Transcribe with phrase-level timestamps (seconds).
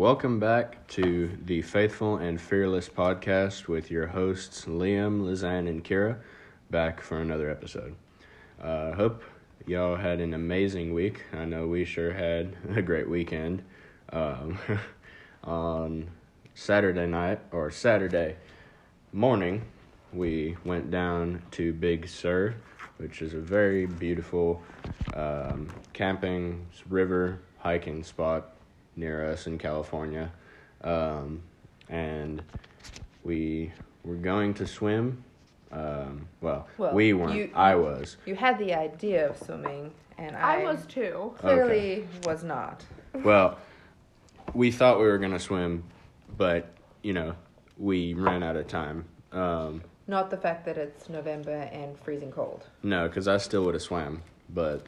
[0.00, 6.16] Welcome back to the Faithful and Fearless podcast with your hosts Liam, Lizanne, and Keira,
[6.70, 7.94] back for another episode.
[8.62, 9.22] Uh, hope
[9.66, 11.24] y'all had an amazing week.
[11.34, 13.62] I know we sure had a great weekend.
[14.10, 14.58] Um,
[15.44, 16.08] on
[16.54, 18.36] Saturday night or Saturday
[19.12, 19.66] morning,
[20.14, 22.54] we went down to Big Sur,
[22.96, 24.62] which is a very beautiful
[25.12, 28.54] um, camping river hiking spot
[29.00, 30.30] near us in California.
[30.84, 31.42] Um,
[31.88, 32.42] and
[33.24, 33.72] we
[34.04, 35.24] were going to swim.
[35.72, 37.34] Um, well, Well, we weren't.
[37.34, 38.16] you- I was.
[38.26, 41.32] You had the idea of swimming, and I, I was too.
[41.38, 42.84] clearly was not.
[43.14, 43.58] Well,
[44.54, 45.84] we thought we were going to swim,
[46.36, 46.68] but,
[47.02, 47.34] you know,
[47.78, 49.04] we ran out of time.
[49.32, 52.66] Um, Not the fact that it's November and freezing cold.
[52.82, 54.86] no, because I still would have swam, but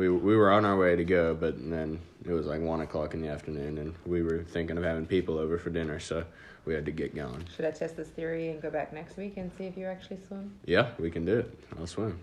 [0.00, 3.12] we we were on our way to go, but then it was like one o'clock
[3.12, 6.24] in the afternoon, and we were thinking of having people over for dinner, so
[6.64, 7.44] we had to get going.
[7.54, 10.18] Should I test this theory and go back next week and see if you actually
[10.26, 10.54] swim?
[10.64, 11.58] Yeah, we can do it.
[11.78, 12.18] I'll swim.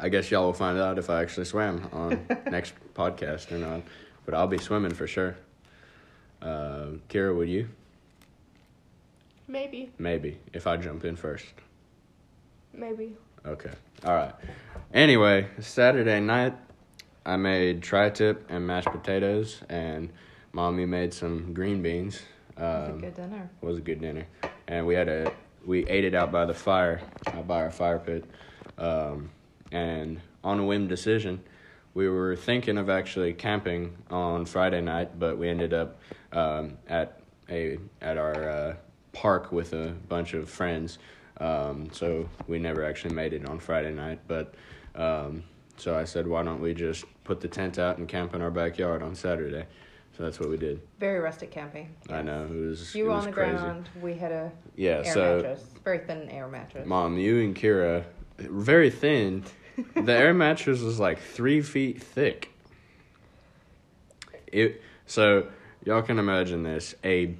[0.00, 3.82] I guess y'all will find out if I actually swam on next podcast or not,
[4.26, 5.36] but I'll be swimming for sure.
[6.40, 7.68] Uh, Keira, would you?
[9.46, 9.92] Maybe.
[9.98, 11.46] Maybe if I jump in first.
[12.72, 13.14] Maybe.
[13.46, 13.70] Okay.
[14.04, 14.34] All right.
[14.94, 16.54] Anyway, Saturday night,
[17.24, 20.10] I made tri-tip and mashed potatoes, and
[20.52, 22.22] mommy made some green beans.
[22.56, 23.50] It was Um, a good dinner.
[23.60, 24.26] was a good dinner,
[24.68, 25.32] and we had a
[25.64, 28.24] we ate it out by the fire, out by our fire pit,
[28.78, 29.30] um,
[29.70, 31.40] and on a whim decision,
[31.94, 36.00] we were thinking of actually camping on Friday night, but we ended up
[36.32, 38.74] um, at a at our uh,
[39.12, 40.98] park with a bunch of friends,
[41.40, 44.54] um, so we never actually made it on Friday night, but.
[44.94, 45.44] Um,
[45.78, 48.50] so I said, why don't we just put the tent out and camp in our
[48.50, 49.64] backyard on Saturday?
[50.16, 50.80] So that's what we did.
[51.00, 51.88] Very rustic camping.
[52.10, 52.94] I know it was.
[52.94, 53.56] You it were was on the crazy.
[53.56, 53.88] ground.
[54.00, 56.86] We had a Yeah, air so mattress, very thin air mattress.
[56.86, 58.04] mom, you and Keira,
[58.36, 59.44] very thin.
[59.96, 62.50] the air mattress was like three feet thick.
[64.48, 65.46] It so
[65.84, 66.94] y'all can imagine this.
[67.02, 67.34] A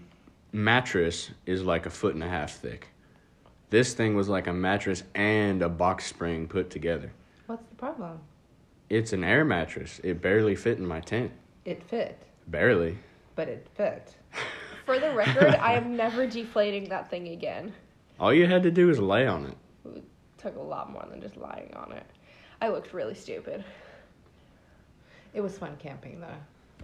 [0.52, 2.88] mattress is like a foot and a half thick.
[3.72, 7.10] This thing was like a mattress and a box spring put together.
[7.46, 8.20] What's the problem?
[8.90, 9.98] It's an air mattress.
[10.04, 11.32] It barely fit in my tent.
[11.64, 12.18] It fit,
[12.48, 12.98] Barely.
[13.34, 14.14] but it fit.
[14.84, 17.72] For the record, I am never deflating that thing again.
[18.20, 19.56] All you had to do was lay on it.
[19.96, 20.04] It
[20.36, 22.04] took a lot more than just lying on it.
[22.60, 23.64] I looked really stupid.
[25.32, 26.26] It was fun camping though.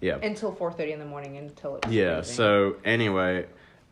[0.01, 0.17] Yeah.
[0.23, 2.35] Until four thirty in the morning until it was Yeah, freezing.
[2.37, 3.45] so anyway,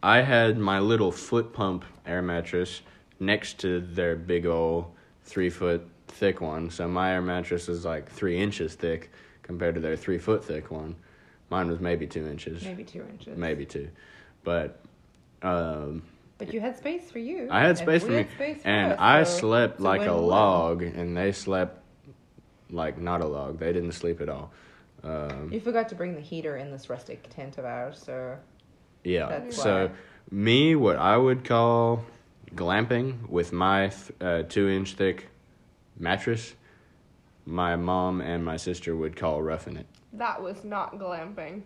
[0.03, 2.83] I had my little foot pump air mattress
[3.19, 4.93] next to their big old
[5.25, 6.71] three foot thick one.
[6.71, 9.11] So my air mattress is like three inches thick
[9.43, 10.97] compared to their three foot thick one.
[11.51, 13.37] Mine was maybe two inches, maybe two inches.
[13.39, 13.89] maybe two.
[14.43, 14.81] But
[15.43, 16.03] um,
[16.39, 17.49] But you had space for you.
[17.51, 18.27] I had space for me.
[18.35, 21.83] space for and us, I so slept like a log, and they slept
[22.71, 23.59] like not a log.
[23.59, 24.51] They didn't sleep at all.
[25.05, 28.37] Um, You forgot to bring the heater in this rustic tent of ours, so
[29.07, 29.29] Yeah.
[29.29, 29.93] That's so why.
[30.31, 32.05] me, what I would call
[32.55, 35.29] glamping with my th- uh, two inch thick
[35.97, 36.55] mattress,
[37.45, 39.87] my mom and my sister would call roughing it.
[40.13, 41.63] That was not glamping.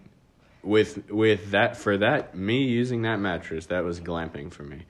[0.62, 4.82] With with that for that me using that mattress, that was glamping for me.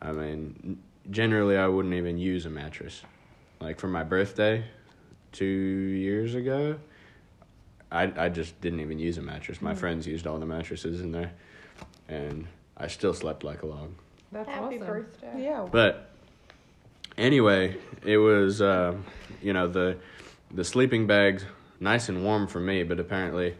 [0.00, 0.78] I mean,
[1.10, 3.02] generally I wouldn't even use a mattress.
[3.60, 4.64] Like for my birthday,
[5.32, 6.78] two years ago,
[7.90, 9.60] I I just didn't even use a mattress.
[9.60, 11.32] My friends used all the mattresses in there,
[12.08, 12.46] and
[12.76, 13.90] I still slept like a log.
[14.32, 14.86] that's Happy awesome.
[14.86, 15.42] birthday.
[15.44, 15.66] Yeah.
[15.70, 16.10] But
[17.16, 18.94] anyway, it was uh,
[19.42, 19.96] you know the
[20.50, 21.44] the sleeping bags
[21.80, 23.54] nice and warm for me, but apparently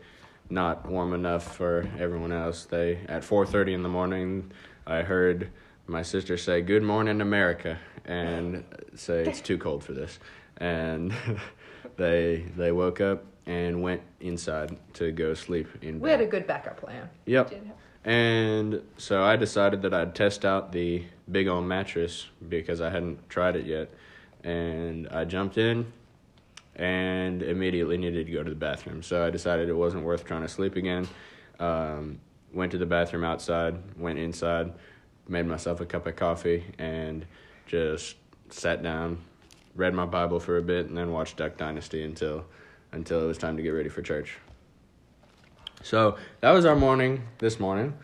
[0.51, 2.65] not warm enough for everyone else.
[2.65, 4.51] They at four thirty in the morning,
[4.87, 5.51] I heard
[5.87, 8.65] my sister say "Good morning, America," and
[8.95, 10.19] say it's too cold for this,
[10.57, 11.13] and
[11.97, 16.47] they they woke up and went inside to go sleep in We had a good
[16.47, 17.09] backup plan.
[17.27, 17.53] Yep.
[18.05, 23.29] And so I decided that I'd test out the big old mattress because I hadn't
[23.29, 23.91] tried it yet.
[24.45, 25.93] And I jumped in
[26.77, 29.03] and immediately needed to go to the bathroom.
[29.03, 31.09] So I decided it wasn't worth trying to sleep again.
[31.59, 32.21] Um,
[32.53, 34.73] went to the bathroom outside, went inside,
[35.27, 37.27] made myself a cup of coffee, and
[37.67, 38.17] just
[38.49, 39.19] sat down,
[39.75, 42.47] read my Bible for a bit, and then watched Duck Dynasty until
[42.93, 44.39] until it was time to get ready for church.
[45.83, 47.95] So that was our morning this morning.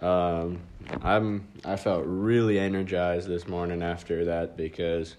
[0.00, 0.60] Um,
[1.02, 5.16] I'm I felt really energized this morning after that because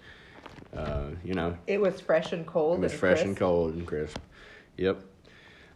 [0.75, 2.77] uh, you know It was fresh and cold.
[2.79, 4.17] it was and fresh and cold and crisp.
[4.77, 5.01] Yep.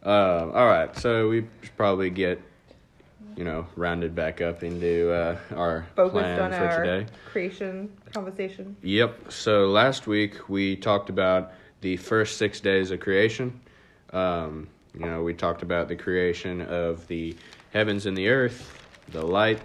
[0.06, 2.39] Uh, all right, so we should probably get,
[3.36, 7.12] you know, rounded back up into uh, our Focused plan on for our today.
[7.30, 8.75] creation conversation.
[8.84, 9.31] Yep.
[9.31, 11.51] So last week we talked about
[11.81, 13.60] the first six days of creation.
[14.13, 17.36] Um, you know, we talked about the creation of the
[17.72, 19.62] heavens and the earth, the light,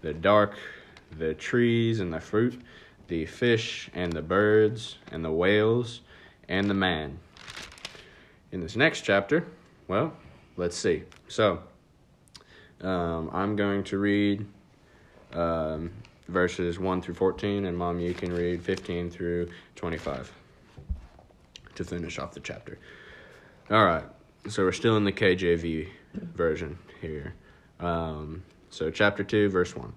[0.00, 0.56] the dark,
[1.16, 2.60] the trees and the fruit,
[3.06, 6.00] the fish and the birds and the whales,
[6.48, 7.18] and the man.
[8.50, 9.46] In this next chapter,
[9.86, 10.12] well,
[10.56, 11.04] let's see.
[11.28, 11.62] So,
[12.80, 14.44] um, I'm going to read
[15.32, 15.92] um,
[16.28, 20.32] verses 1 through 14, and Mom, you can read 15 through 25
[21.76, 22.78] to finish off the chapter.
[23.70, 24.04] All right,
[24.48, 27.34] so we're still in the KJV version here.
[27.80, 29.92] Um, so, chapter 2, verse 1.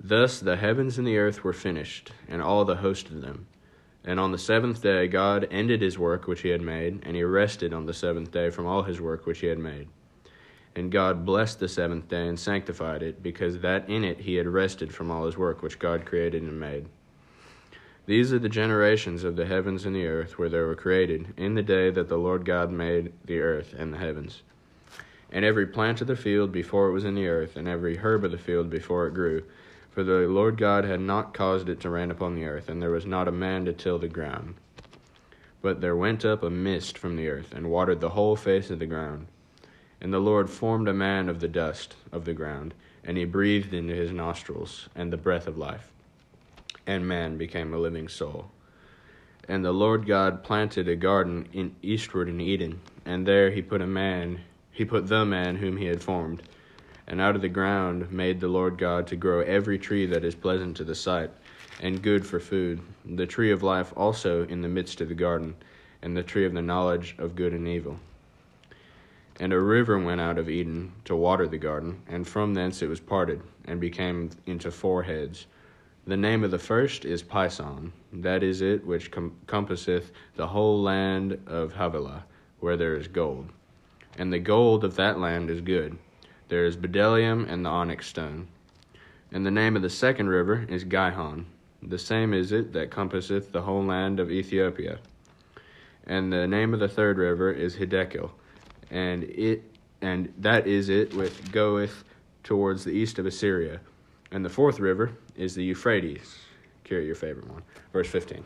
[0.00, 3.46] Thus the heavens and the earth were finished, and all the host of them.
[4.04, 7.24] And on the seventh day God ended his work which he had made, and he
[7.24, 9.88] rested on the seventh day from all his work which he had made.
[10.76, 14.46] And God blessed the seventh day and sanctified it, because that in it he had
[14.46, 16.86] rested from all his work which God created and made.
[18.08, 21.56] These are the generations of the heavens and the earth where they were created, in
[21.56, 24.40] the day that the Lord God made the earth and the heavens.
[25.30, 28.24] And every plant of the field before it was in the earth, and every herb
[28.24, 29.42] of the field before it grew.
[29.90, 32.92] For the Lord God had not caused it to rain upon the earth, and there
[32.92, 34.54] was not a man to till the ground.
[35.60, 38.78] But there went up a mist from the earth, and watered the whole face of
[38.78, 39.26] the ground.
[40.00, 42.72] And the Lord formed a man of the dust of the ground,
[43.04, 45.92] and he breathed into his nostrils, and the breath of life.
[46.88, 48.50] And man became a living soul.
[49.46, 53.82] And the Lord God planted a garden in eastward in Eden, and there he put
[53.82, 54.40] a man,
[54.72, 56.42] he put the man whom he had formed.
[57.06, 60.34] And out of the ground made the Lord God to grow every tree that is
[60.34, 61.30] pleasant to the sight,
[61.78, 65.56] and good for food, the tree of life also in the midst of the garden,
[66.00, 68.00] and the tree of the knowledge of good and evil.
[69.38, 72.88] And a river went out of Eden to water the garden, and from thence it
[72.88, 75.44] was parted, and became into four heads.
[76.08, 80.80] The name of the first is Pison, that is it which com- compasseth the whole
[80.80, 82.24] land of Havilah,
[82.60, 83.50] where there is gold.
[84.16, 85.98] And the gold of that land is good.
[86.48, 88.48] There is bdellium and the onyx stone.
[89.32, 91.44] And the name of the second river is Gihon.
[91.82, 95.00] The same is it that compasseth the whole land of Ethiopia.
[96.06, 98.30] And the name of the third river is Hiddekel,
[98.90, 99.62] and it
[100.00, 102.02] and that is it which goeth
[102.44, 103.80] towards the east of Assyria.
[104.30, 106.36] And the fourth river is the Euphrates.
[106.84, 107.62] Carry your favorite one.
[107.92, 108.44] Verse fifteen.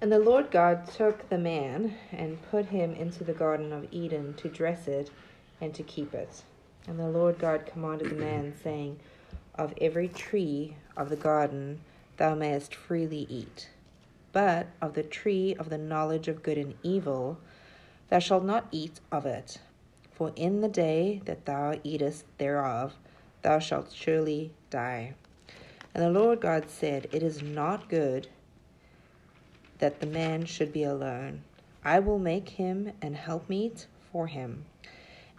[0.00, 4.34] And the Lord God took the man and put him into the garden of Eden
[4.34, 5.10] to dress it
[5.60, 6.42] and to keep it.
[6.86, 9.00] And the Lord God commanded the man, saying,
[9.56, 11.80] Of every tree of the garden
[12.16, 13.70] thou mayest freely eat,
[14.32, 17.38] but of the tree of the knowledge of good and evil
[18.08, 19.58] thou shalt not eat of it.
[20.12, 22.94] For in the day that thou eatest thereof,
[23.42, 25.14] thou shalt surely die.
[25.94, 28.28] And the Lord God said, It is not good
[29.78, 31.42] that the man should be alone.
[31.84, 34.64] I will make him an helpmeet for him.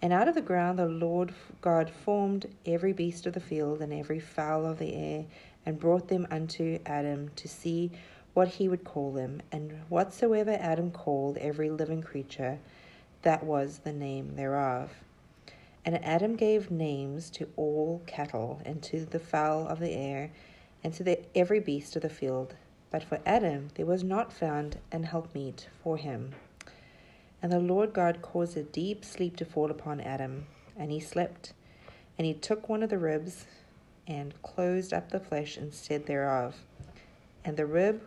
[0.02, 3.92] And out of the ground the Lord God formed every beast of the field and
[3.92, 5.26] every fowl of the air,
[5.66, 7.92] and brought them unto Adam to see
[8.34, 9.42] what he would call them.
[9.52, 12.60] And whatsoever Adam called every living creature,
[13.24, 14.90] that was the name thereof.
[15.90, 20.30] And Adam gave names to all cattle, and to the fowl of the air,
[20.84, 22.54] and to the, every beast of the field.
[22.92, 26.36] But for Adam there was not found an helpmeet for him.
[27.42, 30.46] And the Lord God caused a deep sleep to fall upon Adam,
[30.78, 31.54] and he slept.
[32.20, 33.48] And he took one of the ribs
[34.06, 36.56] and closed up the flesh instead thereof.
[37.44, 38.04] And the rib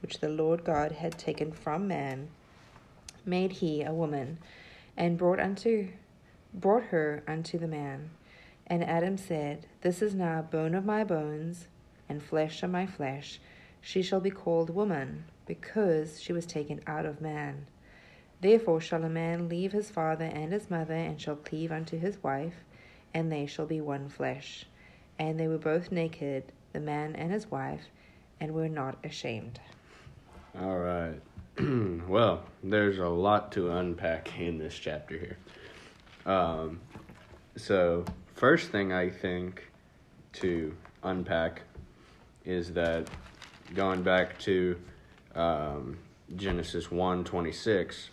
[0.00, 2.30] which the Lord God had taken from man
[3.26, 4.38] made he a woman,
[4.96, 5.88] and brought unto
[6.56, 8.10] brought her unto the man.
[8.66, 11.68] And Adam said, This is now bone of my bones,
[12.08, 13.38] and flesh of my flesh.
[13.80, 17.66] She shall be called woman, because she was taken out of man.
[18.40, 22.22] Therefore shall a man leave his father and his mother, and shall cleave unto his
[22.22, 22.64] wife,
[23.14, 24.66] and they shall be one flesh.
[25.18, 27.88] And they were both naked, the man and his wife,
[28.40, 29.60] and were not ashamed.
[30.60, 31.20] All right.
[32.08, 35.38] well, there's a lot to unpack in this chapter here.
[36.26, 36.80] Um,
[37.56, 38.04] so,
[38.34, 39.70] first thing I think
[40.34, 41.62] to unpack
[42.44, 43.08] is that
[43.74, 44.76] going back to
[45.36, 45.98] um,
[46.34, 48.10] Genesis 1 26,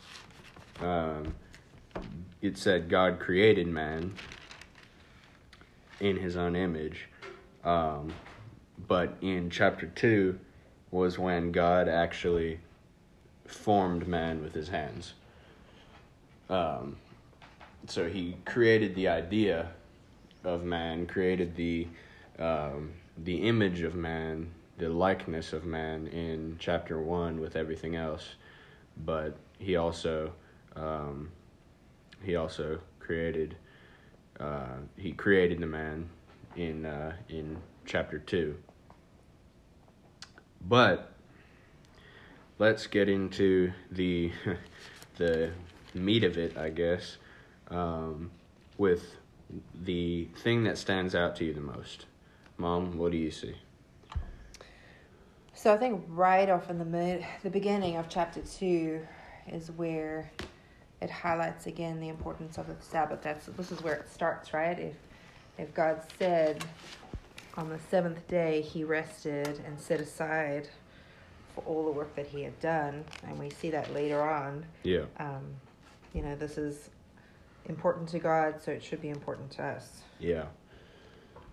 [0.81, 1.33] um,
[2.41, 4.13] it said God created man
[5.99, 7.09] in his own image.
[7.63, 8.13] Um,
[8.87, 10.39] but in chapter 2
[10.91, 12.59] was when God actually
[13.47, 15.13] formed man with his hands.
[16.49, 16.97] um,
[17.87, 19.69] so he created the idea
[20.43, 21.87] of man, created the
[22.39, 28.35] um, the image of man, the likeness of man in chapter one with everything else,
[29.05, 30.33] but he also
[30.75, 31.29] um,
[32.23, 33.55] he also created
[34.39, 36.09] uh, he created the man
[36.55, 38.55] in uh, in chapter two.
[40.61, 41.11] But
[42.59, 44.31] let's get into the
[45.17, 45.51] the
[45.93, 47.17] meat of it, I guess,
[47.69, 48.31] um,
[48.77, 49.15] with
[49.83, 52.05] the thing that stands out to you the most.
[52.57, 53.55] Mom, what do you see?
[55.53, 59.05] So I think right off in the mid, the beginning of chapter two
[59.47, 60.31] is where
[61.01, 63.21] it highlights again the importance of the Sabbath.
[63.21, 64.77] That's this is where it starts, right?
[64.79, 64.95] If
[65.57, 66.65] if God said
[67.55, 70.67] on the seventh day he rested and set aside
[71.53, 74.65] for all the work that he had done, and we see that later on.
[74.83, 75.03] Yeah.
[75.17, 75.43] Um,
[76.13, 76.89] you know, this is
[77.67, 80.01] important to God, so it should be important to us.
[80.19, 80.45] Yeah.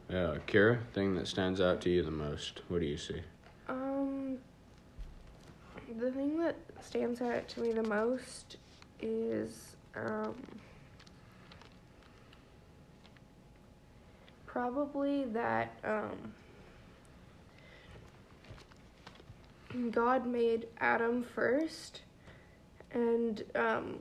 [0.09, 2.63] Yeah, Keira, thing that stands out to you the most.
[2.69, 3.23] What do you see?
[3.69, 4.39] Um,
[5.99, 8.57] the thing that stands out to me the most
[9.01, 10.35] is um,
[14.47, 16.35] probably that um,
[19.93, 22.01] God made Adam first,
[22.93, 24.01] and um,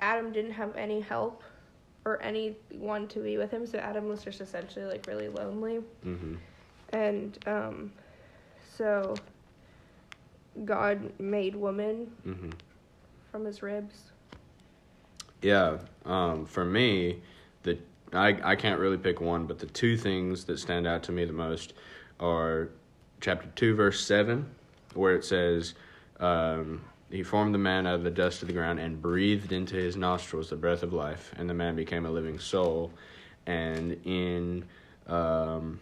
[0.00, 1.42] Adam didn't have any help
[2.04, 6.34] or anyone to be with him, so Adam was just essentially like really lonely Mm-hmm.
[6.92, 7.92] and um,
[8.76, 9.14] so
[10.64, 12.50] God made woman Mm-hmm.
[13.30, 14.12] from his ribs.
[15.42, 15.78] Yeah.
[16.04, 17.20] Um, for me,
[17.62, 17.78] the
[18.12, 21.24] I I can't really pick one, but the two things that stand out to me
[21.24, 21.74] the most
[22.20, 22.70] are
[23.20, 24.48] chapter two, verse seven,
[24.94, 25.74] where it says,
[26.20, 29.76] um, "He formed the man out of the dust of the ground and breathed into
[29.76, 32.92] his nostrils the breath of life, and the man became a living soul."
[33.46, 34.64] And in
[35.06, 35.78] um,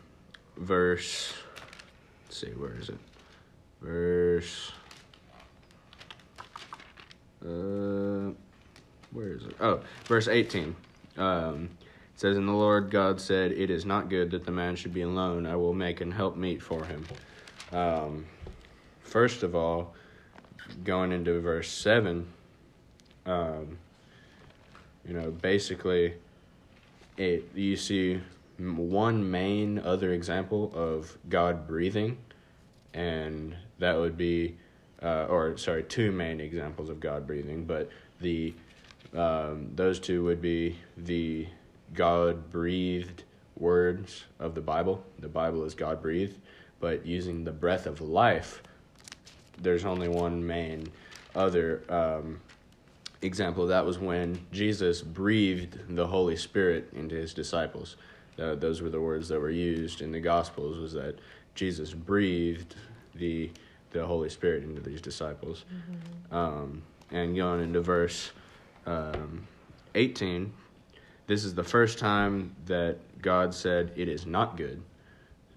[0.57, 1.33] verse,
[2.27, 2.99] let's see, where is it?
[3.81, 4.73] Verse.
[7.45, 8.33] Uh,
[9.13, 9.57] where is it?
[9.61, 10.75] Oh, verse 18.
[11.17, 14.77] Um, it says, And the Lord God said, It is not good that the man
[14.77, 15.47] should be alone.
[15.47, 17.05] I will make an help meet for him.
[17.73, 18.27] Um,
[19.03, 19.94] first of all,
[20.85, 22.27] going into verse 7,
[23.27, 23.79] um,
[25.07, 26.15] you know, basically,
[27.17, 28.21] it you see
[28.59, 32.19] one main other example of God breathing,
[32.93, 34.57] and that would be,
[35.03, 37.91] uh, or sorry, two main examples of God breathing, but
[38.21, 38.55] the
[39.15, 41.47] um, those two would be the
[41.93, 43.23] God breathed
[43.57, 45.05] words of the Bible.
[45.19, 46.39] The Bible is God breathed,
[46.81, 48.63] but using the breath of life,
[49.59, 50.89] there's only one main
[51.35, 52.41] other um,
[53.23, 53.67] example.
[53.67, 57.97] That was when Jesus breathed the Holy Spirit into his disciples.
[58.39, 60.79] Uh, those were the words that were used in the Gospels.
[60.79, 61.19] Was that
[61.55, 62.75] Jesus breathed
[63.15, 63.51] the
[63.91, 65.65] the Holy Spirit into these disciples?
[66.33, 66.83] Um,
[67.13, 68.33] and going into verse
[68.87, 69.47] um,
[69.95, 70.53] 18,
[71.29, 74.83] this is the first time that God said it is not good.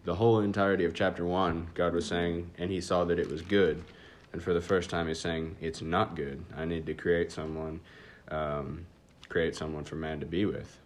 [0.08, 3.42] The whole entirety of chapter 1, God was saying, and he saw that it was
[3.42, 3.84] good.
[4.32, 6.46] And for the first time, he's saying, it's not good.
[6.56, 7.82] I need to create someone,
[8.30, 8.86] um,
[9.28, 10.80] create someone for man to be with.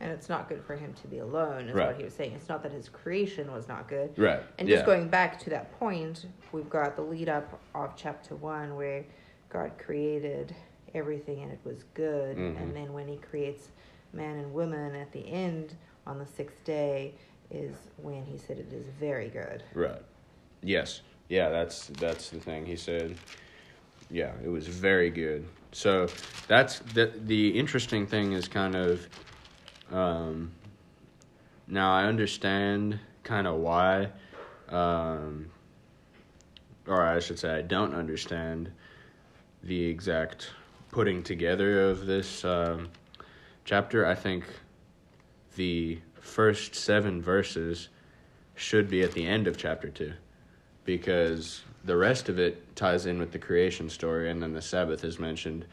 [0.00, 1.88] And it's not good for him to be alone, is Right.
[1.88, 2.32] what he was saying.
[2.32, 4.18] It's not that his creation was not good.
[4.18, 4.40] Right.
[4.58, 4.76] And yeah.
[4.76, 9.04] just going back to that point, we've got the lead up of chapter one where
[9.50, 10.54] God created
[10.94, 12.38] everything and it was good.
[12.38, 12.62] Mhm.
[12.62, 13.68] And then when he creates
[14.14, 15.74] man and woman at the end
[16.06, 17.12] on the sixth day
[17.52, 19.62] is when he said it is very good.
[19.74, 20.02] Right.
[20.62, 21.02] Yes.
[21.28, 22.66] Yeah, that's that's the thing.
[22.66, 23.16] He said,
[24.10, 25.46] yeah, it was very good.
[25.72, 26.08] So
[26.48, 29.08] that's the the interesting thing is kind of
[29.90, 30.52] um
[31.66, 34.08] now I understand kind of why
[34.68, 35.50] um
[36.86, 38.70] or I should say I don't understand
[39.62, 40.50] the exact
[40.90, 42.88] putting together of this um,
[43.64, 44.06] chapter.
[44.06, 44.44] I think
[45.56, 47.88] the first 7 verses
[48.54, 50.12] should be at the end of chapter 2
[50.84, 55.04] because the rest of it ties in with the creation story and then the sabbath
[55.04, 55.66] is mentioned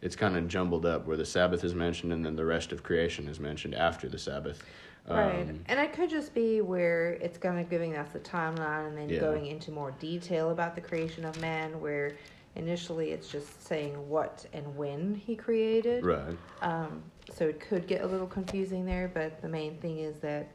[0.00, 2.82] it's kind of jumbled up where the sabbath is mentioned and then the rest of
[2.82, 4.62] creation is mentioned after the sabbath
[5.08, 5.42] Right.
[5.48, 8.96] Um, And it could just be where it's kind of giving us the timeline and
[8.96, 9.20] then Yeah.
[9.20, 12.12] going into more detail about the creation of man, where
[12.54, 16.04] initially it's just saying what and when he created.
[16.04, 20.16] right Um, so it could get a little confusing there, but the main thing is
[20.20, 20.48] that,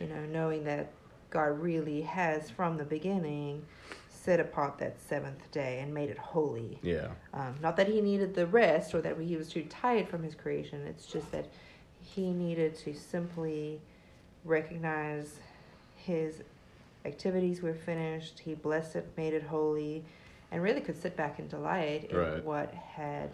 [0.00, 0.90] you know, knowing that
[1.30, 3.64] God really has from the beginning
[4.08, 6.78] set apart that seventh day and made it holy.
[6.82, 7.08] Yeah.
[7.32, 10.34] Um, not that he needed the rest or that he was too tired from his
[10.34, 10.84] creation.
[10.86, 11.46] It's just that
[12.00, 13.80] he needed to simply
[14.44, 15.38] recognize
[15.96, 16.42] his
[17.04, 18.40] activities were finished.
[18.40, 20.04] He blessed it, made it holy,
[20.50, 22.44] and really could sit back and delight in Right.
[22.44, 23.30] what had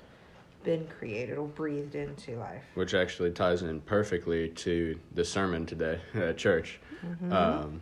[0.65, 2.63] been created or breathed into life.
[2.75, 6.81] Which actually ties in perfectly to the sermon today at church.
[7.05, 7.33] Mm-hmm.
[7.33, 7.81] Um,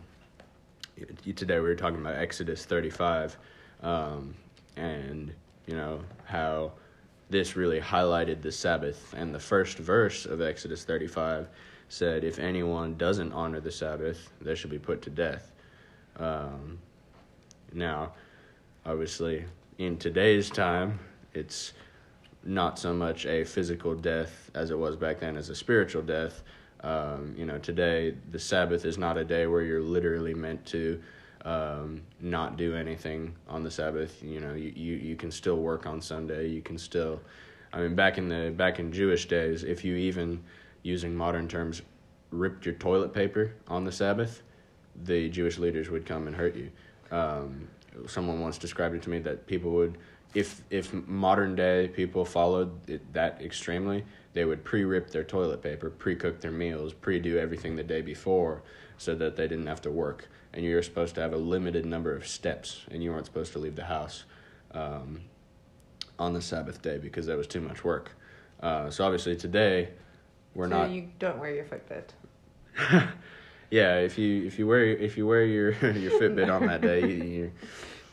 [1.35, 3.37] today we were talking about Exodus 35,
[3.81, 4.35] um,
[4.75, 5.33] and
[5.67, 6.71] you know how
[7.29, 9.13] this really highlighted the Sabbath.
[9.15, 11.47] And the first verse of Exodus 35
[11.89, 15.51] said, "If anyone doesn't honor the Sabbath, they shall be put to death."
[16.17, 16.79] Um,
[17.73, 18.13] now,
[18.85, 19.45] obviously,
[19.77, 20.99] in today's time,
[21.33, 21.73] it's
[22.43, 26.43] not so much a physical death as it was back then as a spiritual death.
[26.83, 31.01] Um, you know, today the Sabbath is not a day where you're literally meant to
[31.45, 34.21] um, not do anything on the Sabbath.
[34.23, 36.47] You know, you, you, you can still work on Sunday.
[36.47, 37.21] You can still,
[37.73, 40.43] I mean, back in the back in Jewish days, if you even
[40.83, 41.81] using modern terms,
[42.31, 44.41] ripped your toilet paper on the Sabbath,
[45.03, 46.71] the Jewish leaders would come and hurt you.
[47.11, 47.67] Um,
[48.07, 49.97] someone once described it to me that people would,
[50.33, 55.89] if if modern day people followed it that extremely, they would pre-rip their toilet paper,
[55.89, 58.63] pre-cook their meals, pre-do everything the day before,
[58.97, 60.29] so that they didn't have to work.
[60.53, 63.59] And you're supposed to have a limited number of steps, and you weren't supposed to
[63.59, 64.23] leave the house
[64.73, 65.21] um,
[66.19, 68.11] on the Sabbath day because that was too much work.
[68.61, 69.89] Uh, so obviously today,
[70.53, 70.91] we're so not.
[70.91, 72.09] you don't wear your Fitbit.
[73.71, 77.01] yeah, if you if you wear if you wear your your Fitbit on that day,
[77.01, 77.51] you, you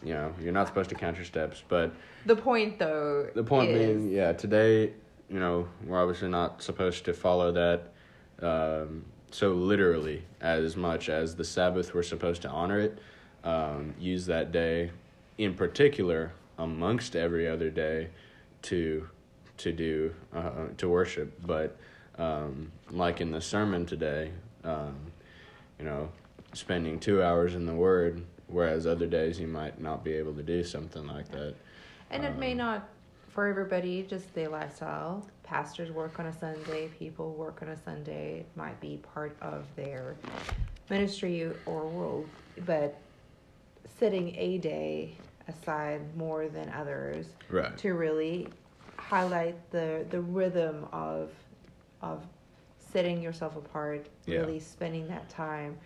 [0.02, 1.62] you know you're not supposed to count your steps.
[1.68, 1.92] But
[2.26, 4.92] The point, though, the point is, being, yeah, today
[5.28, 7.92] you know we're obviously not supposed to follow that
[8.42, 11.94] um, so literally as much as the Sabbath.
[11.94, 12.98] We're supposed to honor it,
[13.44, 14.90] um, use that day
[15.36, 18.08] in particular amongst every other day
[18.62, 19.08] to
[19.58, 21.32] to do uh, to worship.
[21.46, 21.76] But
[22.18, 24.30] um, like in the sermon today,
[24.64, 24.96] um,
[25.78, 26.10] you know,
[26.52, 30.42] spending two hours in the Word, whereas other days you might not be able to
[30.42, 31.54] do something like that.
[32.10, 32.88] And it may Um, not,
[33.28, 35.26] for everybody, just their lifestyle.
[35.42, 38.40] Pastors work on a Sunday, people work on a Sunday.
[38.40, 40.16] It might be part of their
[40.90, 42.26] ministry or role,
[42.66, 42.96] but
[43.98, 45.12] setting a day
[45.48, 47.76] aside more than others Right.
[47.78, 48.48] to really
[48.96, 51.30] highlight the the rhythm of
[52.02, 52.24] of
[52.78, 54.38] setting yourself apart, Yeah.
[54.40, 55.78] really spending that time,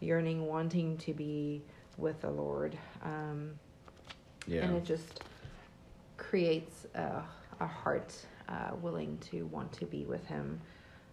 [0.00, 1.62] yearning, wanting to be
[1.98, 2.78] with the Lord.
[3.02, 3.58] Um,
[4.46, 4.64] Yeah.
[4.64, 5.22] and it just
[6.16, 7.22] creates a,
[7.60, 8.14] a heart
[8.48, 10.60] uh, willing to want to be with him.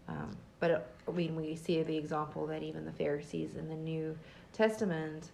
[0.08, 3.76] Um, but uh, I mean, we see the example that even the Pharisees in the
[3.76, 4.18] New
[4.54, 5.32] Testament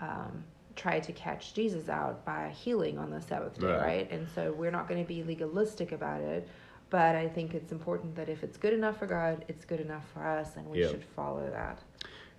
[0.00, 0.44] um,
[0.76, 3.80] tried to catch Jesus out by healing on the Sabbath day, Right.
[3.80, 4.10] right?
[4.10, 6.46] And so we're not going to be legalistic about it.
[6.90, 10.04] But I think it's important that if it's good enough for God, it's good enough
[10.14, 10.88] for us, and we Yeah.
[10.90, 11.80] should follow that.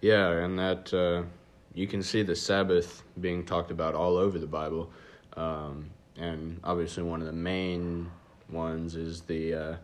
[0.02, 1.24] Yeah, and that uh,
[1.73, 4.89] you can see the Sabbath being talked about all over the Bible,
[5.36, 8.10] um, and obviously one of the main
[8.49, 9.75] ones is the, uh,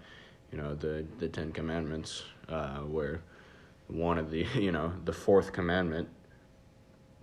[0.51, 3.21] you know, the the Ten Commandments, uh, where
[3.87, 6.09] one of the, you know, the fourth commandment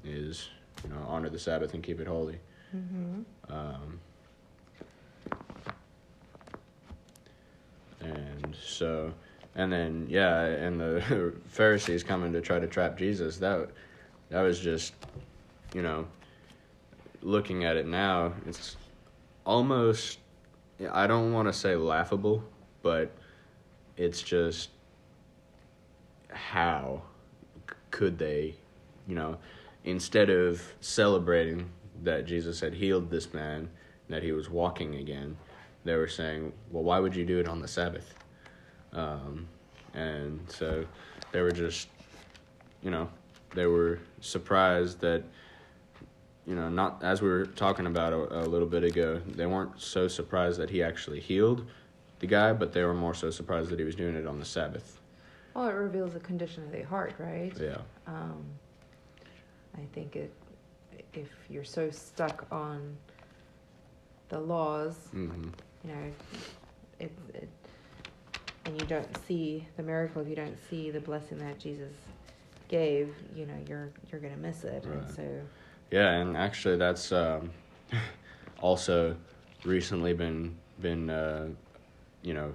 [0.05, 0.49] is,
[0.85, 2.39] you know, honor the Sabbath and keep it holy.
[2.75, 3.53] Mm-hmm.
[3.53, 4.01] Um,
[8.01, 9.13] and so,
[9.55, 13.39] and then yeah, and the Pharisees coming to try to trap Jesus.
[13.39, 13.69] That
[14.33, 14.95] that was just,
[15.75, 16.07] you know,
[17.21, 18.77] looking at it now, it's
[19.45, 20.19] almost.
[20.91, 22.43] I don't want to say laughable,
[22.83, 23.13] but
[23.97, 24.71] it's just
[26.31, 27.03] how
[27.91, 28.55] could they,
[29.07, 29.37] you know,
[29.85, 31.69] instead of celebrating
[32.03, 33.69] that Jesus had healed this man,
[34.09, 35.37] that he was walking again,
[35.85, 38.15] they were saying, well, why would you do it on the Sabbath?
[38.95, 39.47] Um,
[39.93, 40.87] and so
[41.33, 41.89] they were just,
[42.83, 43.09] you know,
[43.55, 45.23] they were surprised that,
[46.47, 49.81] you know, not as we were talking about a, a little bit ago, they weren't
[49.81, 51.67] so surprised that he actually healed
[52.21, 54.45] the guy, but they were more so surprised that he was doing it on the
[54.45, 55.01] Sabbath.
[55.55, 57.53] Well, it reveals the condition of the heart, right?
[57.61, 57.79] Yeah.
[58.07, 58.45] Um,
[59.77, 60.33] I think it,
[61.13, 62.97] if you're so stuck on
[64.29, 65.49] the laws, hmm
[65.85, 66.13] you know,
[67.01, 67.49] it, it,
[68.65, 71.93] and you don't see the miracle, if you don't see the blessing that Jesus
[72.73, 74.85] gave, you know, you're you're gonna miss it.
[74.85, 75.23] And so,
[75.93, 77.51] Yeah, and actually, that's um,
[78.61, 79.15] also
[79.65, 81.49] recently been been uh,
[82.23, 82.53] you know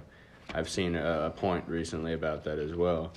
[0.52, 3.12] I've seen a, a point recently about that as well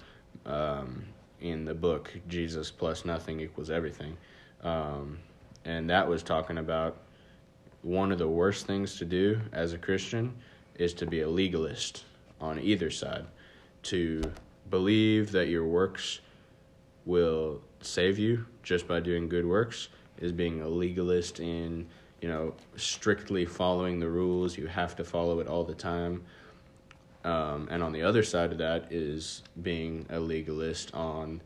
[0.45, 1.03] um,
[1.41, 4.15] in the book Jesus plus nothing equals everything,
[4.63, 5.17] um,
[5.65, 6.97] and that was talking about
[7.81, 10.35] one of the worst things to do as a Christian
[10.75, 12.03] is to be a legalist
[12.39, 13.25] on either side,
[13.81, 14.21] to
[14.69, 16.19] believe that your works
[17.05, 21.87] will save you just by doing good works is being a legalist in
[22.21, 24.57] you know strictly following the rules.
[24.57, 26.23] You have to follow it all the time.
[27.23, 31.41] Um, and on the other side of that is being a legalist on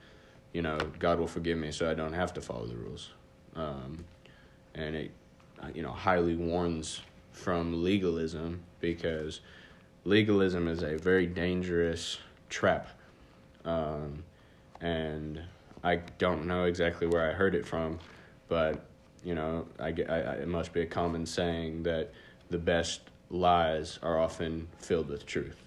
[0.54, 3.12] you know god will forgive me so i don't have to follow the rules.
[3.56, 4.06] Um,
[4.74, 5.12] and it
[5.62, 9.41] uh, you know highly warns from legalism because
[10.04, 12.18] legalism is a very dangerous
[12.50, 12.88] trap.
[13.65, 14.24] Um,
[14.86, 15.41] and
[15.84, 18.00] I don't know exactly where I heard it from,
[18.48, 18.86] but
[19.24, 22.12] you know, I, I, it must be a common saying that
[22.52, 25.58] the best lies are often filled with truth.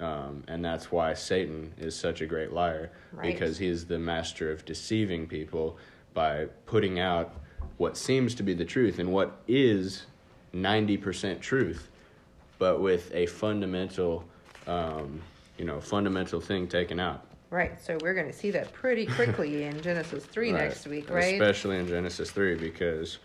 [0.00, 3.32] Um, and that's why Satan is such a great liar Right.
[3.32, 5.78] because he is the master of deceiving people
[6.12, 7.34] by putting out
[7.78, 10.04] what seems to be the truth and what is
[10.54, 11.88] 90% truth,
[12.58, 14.24] but with a fundamental,
[14.66, 15.22] um,
[15.56, 17.24] you know, fundamental thing taken out.
[17.52, 17.78] Right.
[17.84, 20.62] So we're going to see that pretty quickly in Genesis 3 Right.
[20.62, 21.34] next week, right?
[21.34, 23.18] Especially in Genesis 3, because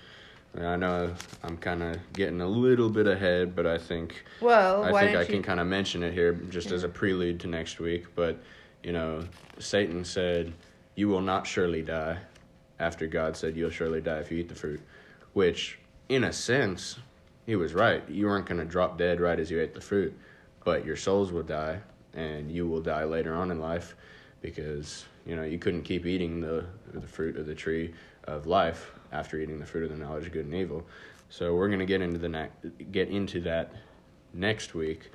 [0.60, 4.92] I know I'm kind of getting a little bit ahead, but I think well, I
[4.92, 7.80] think I you can kind of mention it here just as a prelude to next
[7.80, 8.08] week.
[8.16, 8.38] But
[8.84, 9.24] you know,
[9.60, 10.52] Satan said,
[10.96, 12.18] "You will not surely die,"
[12.80, 14.82] after God said, "You'll surely die if you eat the fruit,"
[15.34, 16.98] which, in a sense,
[17.46, 18.04] he was right.
[18.10, 20.18] You weren't going to drop dead right as you ate the fruit,
[20.66, 21.80] but your souls will die,
[22.13, 23.96] and you will die later on in life
[24.56, 27.94] because you know you couldn't keep eating the the fruit of the tree
[28.26, 30.86] of life after eating the fruit of the knowledge of good and evil.
[31.30, 32.50] So we're gonna get into the ne-
[32.92, 33.74] get into that
[34.34, 35.12] next week.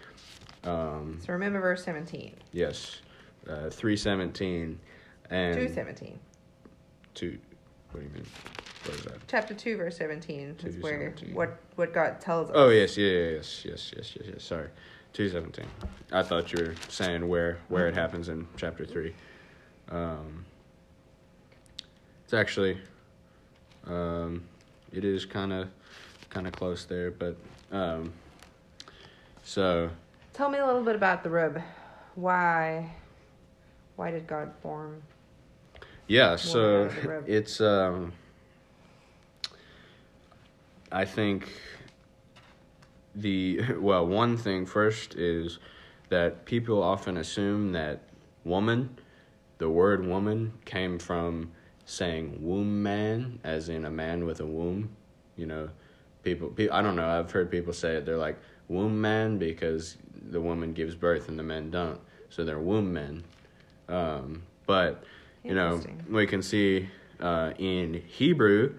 [0.64, 2.35] Um, So remember verse 17.
[2.53, 3.01] yes,
[3.49, 4.79] uh, three seventeen
[5.31, 6.18] and 217.
[7.14, 7.38] two.
[7.90, 8.27] What do you mean?
[8.85, 9.29] What is that?
[9.29, 11.35] Chapter 2, verse 17 is where 2:17.
[11.35, 12.55] what, what God tells us.
[12.57, 14.42] Oh yes, yeah, yeah, yes, yes, yes, yes, yes.
[14.45, 14.68] Sorry,
[15.12, 15.66] two seventeen.
[16.12, 19.14] I thought you were saying where where it happens in chapter three.
[19.90, 20.44] Um,
[22.25, 22.79] it's actually,
[23.87, 24.44] um,
[24.92, 25.68] it is kind of
[26.31, 27.37] kind of close there, but
[27.70, 28.12] um,
[29.42, 29.90] so
[30.33, 31.61] Tell me a little bit about the rib.
[32.14, 32.90] Why
[33.96, 35.03] why did God form?
[36.07, 37.25] Yeah, so out of the rib.
[37.29, 38.12] it's um
[40.90, 41.48] I think
[43.14, 45.59] the well, one thing first is
[46.09, 48.03] that people often assume that
[48.44, 48.98] woman,
[49.59, 51.51] the word woman came from
[51.85, 54.90] saying womb man as in a man with a womb,
[55.37, 55.68] you know.
[56.22, 59.96] People, pe- I don't know, I've heard people say it they're like womb man because
[60.31, 62.01] the woman gives birth and the men don't.
[62.31, 63.25] So they're womb men.
[63.88, 65.05] Um, but
[65.44, 66.88] you know, we can see
[67.20, 68.75] uh, in Hebrew,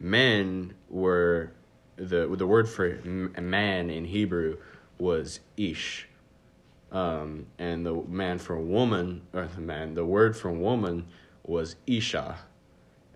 [0.00, 1.52] men were
[2.00, 4.56] the the word for man in Hebrew
[4.98, 6.08] was ish,
[6.90, 11.06] um, and the man for woman or the man the word for woman
[11.44, 12.38] was isha,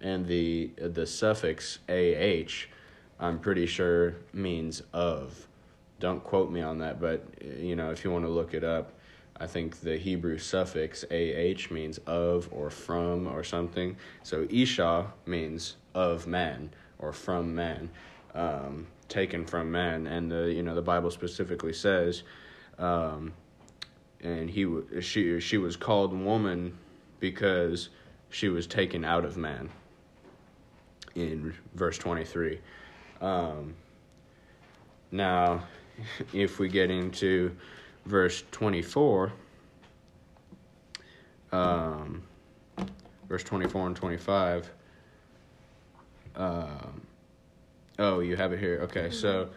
[0.01, 5.49] and the the suffix ah, I'm pretty sure means of.
[6.01, 8.93] Don't quote me on that, but you know if you want to look it up,
[9.39, 13.97] I think the Hebrew suffix ah means of or from or something.
[14.23, 17.91] So isha means of man or from man,
[18.35, 22.23] um, taken from man, and the you know the Bible specifically says,
[22.79, 23.33] um,
[24.21, 24.67] and he
[25.01, 26.77] she she was called woman
[27.21, 27.91] because
[28.31, 29.71] she was taken out of man.
[31.15, 32.61] In verse twenty three.
[33.21, 33.75] Um,
[35.11, 35.63] now,
[36.33, 37.57] if we get into
[38.05, 39.33] verse 24,
[41.53, 42.23] um,
[43.29, 44.71] verse 24 and 25,
[46.37, 47.07] um,
[47.99, 48.81] oh, you have it here.
[48.83, 49.49] Okay, so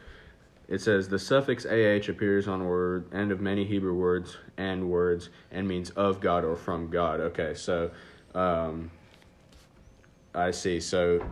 [0.67, 5.29] it says the suffix ah appears on word end of many Hebrew words and words
[5.51, 7.19] and means of God or from God.
[7.19, 7.91] Okay, so
[8.35, 8.91] um,
[10.33, 10.79] I see.
[10.79, 11.25] So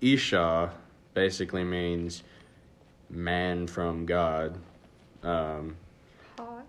[0.00, 0.72] Isha
[1.14, 2.22] basically means
[3.10, 4.58] man from God.
[5.22, 5.76] Um.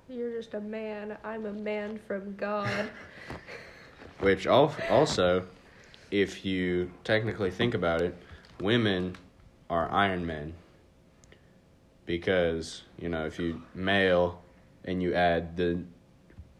[0.08, 1.18] You're just a man.
[1.24, 2.92] I'm a man from God.
[4.20, 5.46] which also,
[6.12, 8.16] if you technically think about it,
[8.60, 9.16] women
[9.76, 10.54] are Iron Men.
[12.06, 14.42] Because, you know, if you male
[14.84, 15.82] and you add the,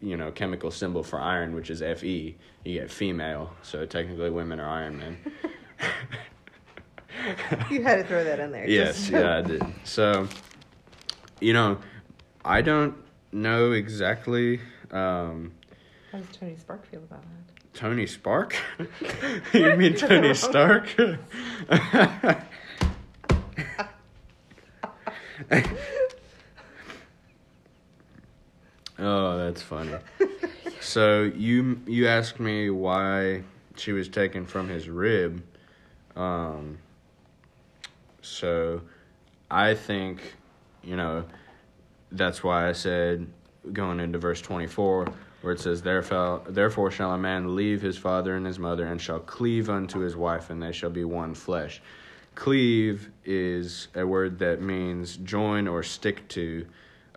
[0.00, 3.52] you know, chemical symbol for iron, which is Fe, you get female.
[3.62, 5.18] So technically, women are Iron Men.
[7.70, 8.68] You had to throw that in there.
[8.68, 9.62] yes, just- yeah, I did.
[9.84, 10.28] So,
[11.40, 11.78] you know,
[12.44, 12.94] I don't
[13.32, 14.60] know exactly.
[14.92, 15.52] Um,
[16.12, 17.72] How does Tony Spark feel about that?
[17.74, 18.54] Tony Spark?
[19.52, 20.94] you mean Tony Stark?
[28.98, 29.94] oh, that's funny.
[30.80, 33.42] So you you asked me why
[33.76, 35.42] she was taken from his rib.
[36.14, 36.78] Um,
[38.22, 38.80] so
[39.50, 40.34] I think,
[40.82, 41.24] you know,
[42.12, 43.26] that's why I said
[43.72, 45.08] going into verse 24
[45.42, 49.00] where it says therefore therefore shall a man leave his father and his mother and
[49.00, 51.82] shall cleave unto his wife and they shall be one flesh.
[52.36, 56.66] Cleave is a word that means join or stick to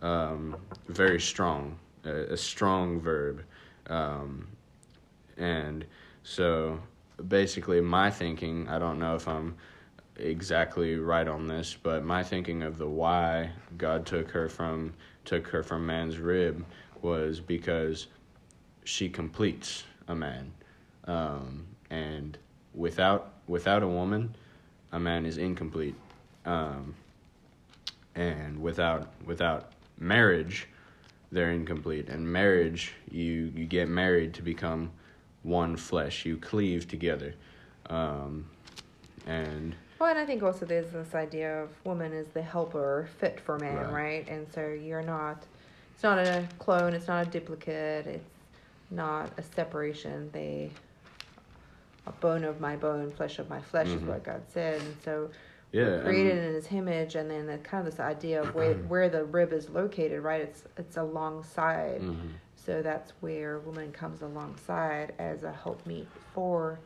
[0.01, 0.55] um,
[0.87, 3.43] very strong, a, a strong verb.
[3.87, 4.47] Um,
[5.37, 5.85] and
[6.23, 6.79] so
[7.27, 9.55] basically my thinking, I don't know if I'm
[10.15, 14.93] exactly right on this, but my thinking of the why God took her from
[15.25, 16.65] took her from man's rib
[17.01, 18.07] was because
[18.83, 20.51] she completes a man,
[21.05, 22.37] um, and
[22.73, 24.33] without without a woman,
[24.91, 25.95] a man is incomplete,
[26.45, 26.95] um,
[28.15, 30.67] and without without marriage,
[31.31, 32.09] they're incomplete.
[32.09, 34.91] And marriage, you you get married to become
[35.43, 36.25] one flesh.
[36.25, 37.33] You cleave together,
[37.89, 38.49] um,
[39.27, 43.39] and Well, and I think also there's this idea of woman is the helper fit
[43.39, 43.91] for man, Right.
[43.93, 44.29] right?
[44.29, 45.45] And so you're not,
[45.93, 48.29] it's not a clone, it's not a duplicate, it's
[48.91, 50.29] not a separation.
[50.31, 50.71] They,
[52.07, 54.07] a bone of my bone, flesh of my flesh is Mhm.
[54.07, 54.81] what God said.
[54.81, 55.29] And so
[55.71, 59.09] yeah, created in His image, and then the, kind of this idea of where where
[59.09, 60.41] the rib is located, right?
[60.41, 62.01] It's it's alongside.
[62.01, 62.15] Mhm.
[62.55, 66.79] So that's where woman comes alongside as a helpmeet for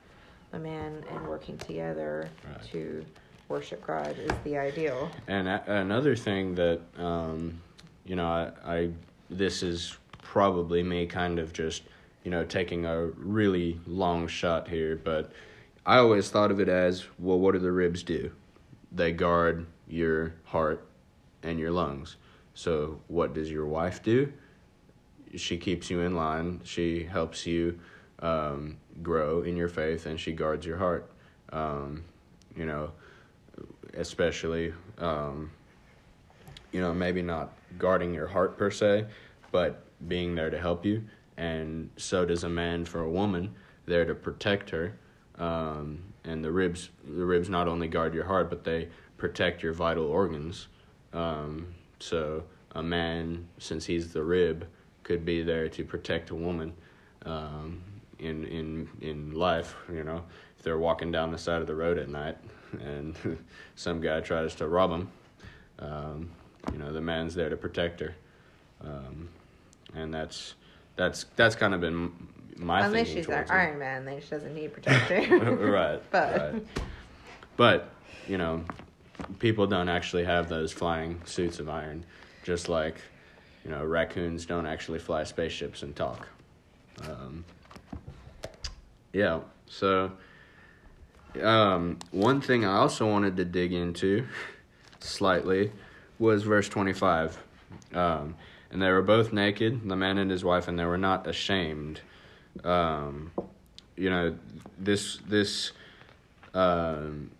[0.53, 2.61] a man and working together Right.
[2.71, 3.03] to
[3.49, 5.09] worship God is the ideal.
[5.27, 7.59] And a- another thing that, um,
[8.05, 8.89] you know, I, I
[9.29, 11.83] this is probably me kind of just,
[12.23, 15.31] you know, taking a really long shot here, but
[15.85, 18.31] I always thought of it as, well, what do the ribs do?
[18.91, 20.87] They guard your heart
[21.41, 22.15] and your lungs.
[22.53, 24.31] So what does your wife do?
[25.35, 26.61] She keeps you in line.
[26.63, 27.79] She helps you
[28.19, 31.09] um, grow in your faith, and she guards your heart.
[31.51, 32.03] Um,
[32.55, 32.91] you know,
[33.95, 35.51] especially um,
[36.71, 39.05] you know maybe not guarding your heart per se
[39.51, 41.03] but being there to help you
[41.37, 43.53] and so does a man for a woman
[43.85, 44.93] there to protect her
[45.39, 49.73] um, and the ribs the ribs not only guard your heart but they protect your
[49.73, 50.67] vital organs.
[51.13, 54.67] Um, so a man since he's the rib
[55.03, 56.73] could be there to protect a woman
[57.25, 57.81] um,
[58.19, 60.23] in in in life you know?
[60.57, 62.37] If they're walking down the side of the road at night
[62.79, 63.15] and
[63.75, 65.11] some guy tries to rob them
[65.79, 66.29] um,
[66.71, 68.15] you know the man's there to protect her.
[68.81, 69.29] Um,
[69.95, 70.55] and that's
[70.95, 72.11] that's that's kind of been
[72.57, 73.45] my Unless she's an.
[73.49, 75.39] Iron Man, then she doesn't need protection.
[75.59, 76.63] right But- right
[77.57, 77.89] but
[78.27, 78.63] you know
[79.39, 82.05] people don't actually have those flying suits of iron
[82.43, 83.01] just like
[83.63, 86.27] you know raccoons don't actually fly spaceships and talk
[87.07, 87.45] um,
[89.13, 90.11] yeah so
[91.41, 94.25] um, one thing i also wanted to dig into
[94.99, 95.71] slightly
[96.19, 97.37] was verse 25
[97.93, 98.35] um,
[98.73, 102.01] and they were both naked the man and his wife and they were not ashamed.
[102.63, 103.31] Um,
[103.95, 104.35] you know
[104.79, 105.71] this this
[106.53, 107.31] um,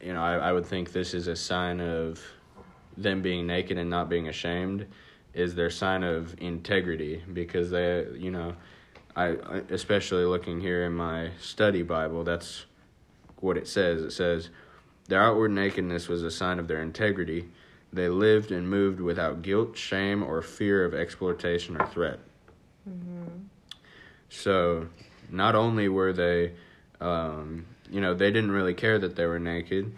[0.00, 2.20] you know I, I would think this is a sign of
[2.96, 4.86] them being naked and not being ashamed
[5.32, 8.54] is their sign of integrity because they you know
[9.16, 9.36] I,
[9.70, 12.66] especially looking here in my study bible that's
[13.44, 14.02] what it says.
[14.02, 14.48] It says
[15.08, 17.48] their outward nakedness was a sign of their integrity
[17.94, 22.18] they lived and moved without guilt shame or fear of exploitation or threat.
[24.28, 24.88] So
[25.30, 26.52] not only were they
[27.00, 29.92] um, you know they didn't really care that they were naked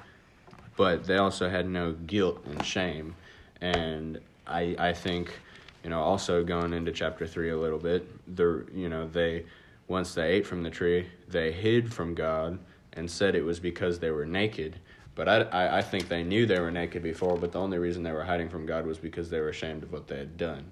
[0.77, 3.15] but they also had no guilt and shame.
[3.61, 5.39] And i i think
[5.83, 8.07] you know also going into chapter 3 a little bit
[8.37, 9.45] the you know they
[9.89, 12.59] once they ate from the tree they hid from god
[12.93, 14.79] and said it was because they were naked
[15.17, 18.05] but I, I, I think they knew they were naked before but the only reason
[18.05, 20.71] they were hiding from god was because they were ashamed of what they had done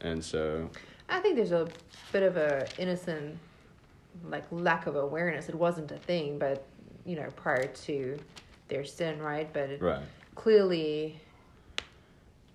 [0.00, 0.70] and so
[1.08, 1.68] I think there's a
[2.10, 3.38] bit of a innocent,
[4.24, 5.48] like lack of awareness.
[5.48, 6.64] It wasn't a thing, but
[7.04, 8.18] you know, prior to
[8.68, 9.52] their sin, right?
[9.52, 10.02] But it, right
[10.34, 11.20] clearly,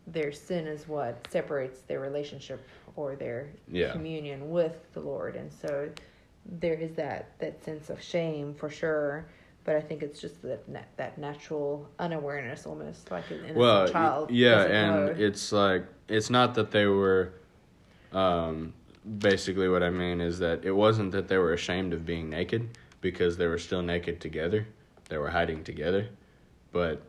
[0.07, 3.91] their sin is what separates their relationship or their Yeah.
[3.91, 5.89] communion with the Lord, and so
[6.45, 9.25] there is that that sense of shame for sure.
[9.67, 13.85] But I think it's just that na- that natural unawareness, almost like an innocent well
[13.89, 14.31] child.
[14.31, 15.25] yeah and know.
[15.25, 17.33] it's like it's not that they were
[18.13, 18.71] um
[19.19, 22.77] basically what I mean is that it wasn't that they were ashamed of being naked
[23.01, 24.65] because they were still naked together.
[25.09, 26.07] They were hiding together,
[26.71, 27.01] but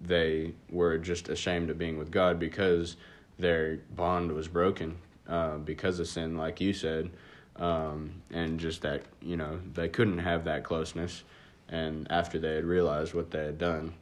[0.00, 2.96] they were just ashamed of being with God because
[3.38, 4.96] their bond was broken
[5.28, 7.10] uh, because of sin, like you said,
[7.56, 11.22] um, and just that you know they couldn't have that closeness.
[11.68, 13.92] And after they had realized what they had done,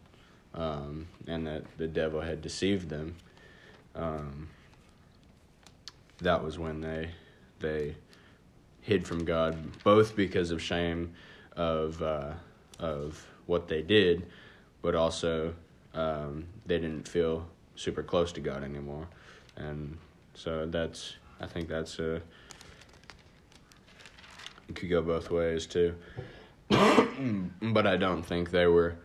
[0.54, 3.16] um, and that the devil had deceived them,
[3.94, 4.48] um,
[6.18, 7.10] that was when they
[7.60, 7.94] they
[8.82, 11.14] hid from God, both because of shame
[11.56, 12.32] of uh,
[12.78, 14.26] of what they did,
[14.82, 15.54] but also
[15.94, 17.46] um, they didn't feel
[17.76, 19.08] super close to God anymore,
[19.56, 19.96] and
[20.34, 22.20] so that's I think that's a
[24.68, 25.94] it could go both ways too,
[26.70, 28.96] but I don't think they were,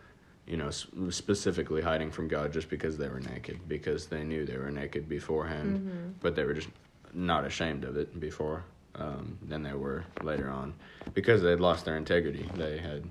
[0.48, 4.58] you know, specifically hiding from God just because they were naked because they knew they
[4.58, 6.10] were naked beforehand, Mm-hmm.
[6.22, 6.70] but they were just
[7.14, 8.64] not ashamed of it before
[8.96, 10.74] um, than they were later on
[11.14, 12.48] because they'd lost their integrity.
[12.56, 13.04] They had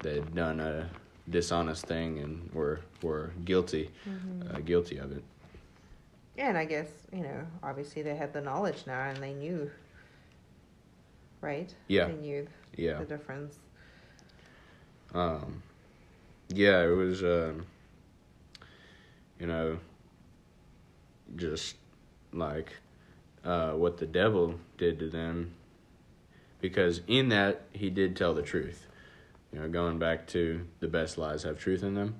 [0.00, 0.88] they'd done a
[1.30, 4.54] dishonest thing and were were guilty Mm-hmm.
[4.56, 5.22] uh, guilty of it.
[6.36, 9.70] Yeah, and I guess, you know, obviously they had the knowledge now and they knew,
[11.42, 11.72] right?
[11.88, 12.06] Yeah.
[12.06, 12.98] They knew Yeah.
[12.98, 13.58] the difference.
[15.14, 15.62] Um,
[16.48, 17.66] yeah, it was, um,
[19.38, 19.78] you know,
[21.36, 21.76] just
[22.32, 22.72] like
[23.44, 25.52] uh, what the devil did to them,
[26.60, 28.86] because in that he did tell the truth.
[29.52, 32.14] You know, going back to the best lies have truth in them.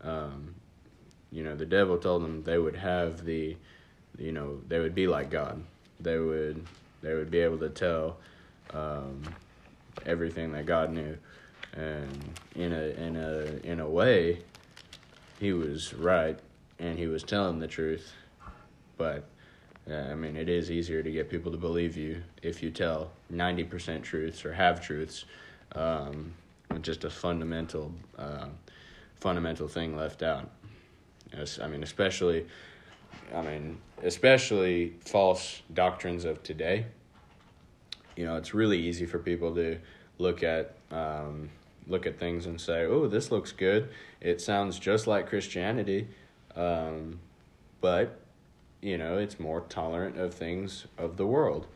[0.00, 0.54] Um,
[1.30, 3.56] you know, the devil told them they would have the,
[4.18, 5.62] you know, they would be like God.
[6.00, 6.64] They would,
[7.02, 8.16] they would be able to tell
[8.72, 9.22] um,
[10.06, 11.18] everything that God knew
[11.76, 14.38] and in a in a in a way
[15.38, 16.38] he was right
[16.78, 18.12] and he was telling the truth.
[18.96, 19.24] But
[19.88, 23.10] uh, i mean it is easier to get people to believe you if you tell
[23.32, 25.24] 90% truths or have truths
[25.74, 26.32] um,
[26.82, 28.46] just a fundamental uh,
[29.16, 30.50] fundamental thing left out.
[31.36, 32.46] Yes, i mean especially
[33.34, 36.86] i mean especially false doctrines of today.
[38.16, 39.78] You know it's really easy for people to
[40.18, 41.48] look at um,
[41.88, 43.88] look at things and say, "Oh, this looks good.
[44.20, 46.08] It sounds just like Christianity,"
[46.54, 47.18] um,
[47.80, 48.20] but
[48.80, 51.66] you know, it's more tolerant of things of the world,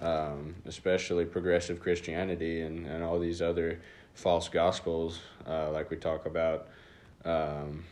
[0.00, 3.80] um, especially progressive Christianity and, and all these other
[4.14, 6.68] false gospels, uh, like we talk about,
[7.24, 7.84] um,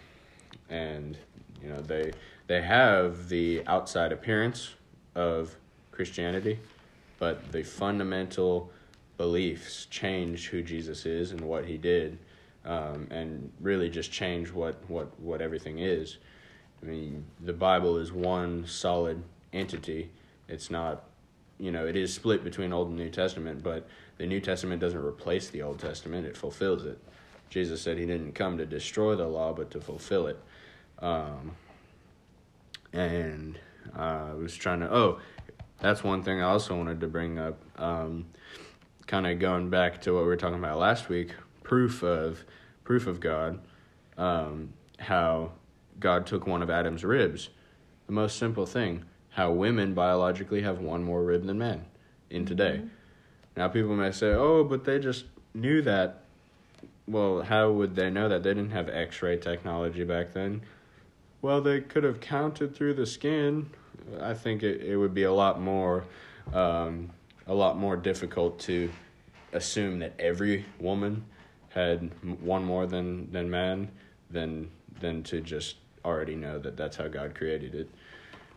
[0.70, 1.16] and
[1.62, 2.12] you know they
[2.46, 4.74] they have the outside appearance
[5.14, 5.54] of
[5.90, 6.58] Christianity,
[7.18, 8.70] but the fundamental
[9.18, 12.18] beliefs change who Jesus is and what he did,
[12.64, 16.16] um, and really just change what, what, what everything is.
[16.82, 20.10] I mean, the Bible is one solid entity.
[20.48, 21.04] It's not,
[21.58, 25.04] you know, it is split between Old and New Testament, but the New Testament doesn't
[25.04, 26.98] replace the Old Testament, it fulfills it.
[27.50, 30.38] Jesus said he didn't come to destroy the law, but to fulfill it.
[31.00, 31.52] Um,
[32.92, 33.58] and
[33.96, 35.18] uh, I was trying to, oh,
[35.80, 37.58] that's one thing I also wanted to bring up.
[37.76, 38.26] Um,
[39.08, 42.44] kind of going back to what we were talking about last week, proof of
[42.84, 43.58] proof of God,
[44.16, 45.52] um, how
[45.98, 47.48] God took one of Adam's ribs.
[48.06, 51.86] The most simple thing, how women biologically have one more rib than men
[52.30, 52.82] in today.
[53.56, 56.22] Now people may say, "Oh, but they just knew that."
[57.06, 58.42] Well, how would they know that?
[58.42, 60.60] They didn't have X-ray technology back then.
[61.40, 63.70] Well, they could have counted through the skin.
[64.20, 66.04] I think it, it would be a lot more
[66.52, 67.10] um,
[67.48, 68.90] a lot more difficult to
[69.52, 71.24] assume that every woman
[71.70, 73.90] had one more than than man
[74.30, 77.90] than than to just already know that that's how God created it.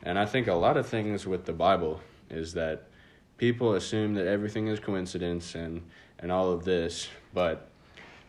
[0.04, 2.88] And I think a lot of things with the Bible is that
[3.38, 5.82] people assume that everything is coincidence and
[6.20, 7.70] and all of this, but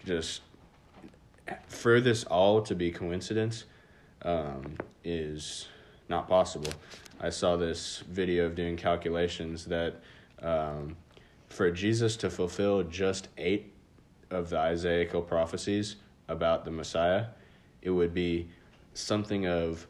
[0.05, 0.43] just
[1.67, 3.65] for this all to be coincidence
[4.23, 5.69] um, is
[6.09, 6.73] not possible.
[7.21, 10.01] I saw this video of doing calculations that
[10.43, 10.97] um,
[11.49, 13.73] for Jesus to fulfill just eight
[14.31, 15.97] of the Isaiahical prophecies
[16.29, 17.27] about the Messiah,
[17.83, 18.49] it would be
[18.95, 19.87] something of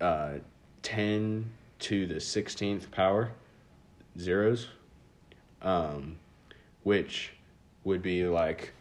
[0.00, 0.34] uh,
[0.82, 3.32] 10 to the 16th power
[4.18, 4.68] zeros,
[5.62, 6.16] um,
[6.84, 7.32] which
[7.84, 8.72] would be like,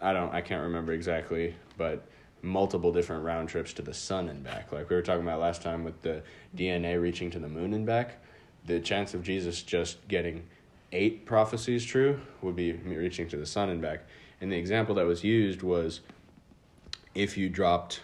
[0.00, 2.06] I don't, I can't remember exactly, but
[2.42, 4.70] multiple different round trips to the sun and back.
[4.72, 6.22] Like we were talking about last time with the
[6.56, 8.22] DNA reaching to the moon and back,
[8.68, 10.46] the chance of Jesus just getting
[10.92, 14.06] eight prophecies true would be reaching to the sun and back.
[14.40, 16.00] And the example that was used was
[17.14, 18.02] if you dropped